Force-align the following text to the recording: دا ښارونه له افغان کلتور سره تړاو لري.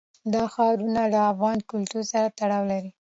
دا 0.33 0.43
ښارونه 0.53 1.01
له 1.13 1.19
افغان 1.31 1.57
کلتور 1.71 2.03
سره 2.11 2.27
تړاو 2.39 2.63
لري. 2.71 2.91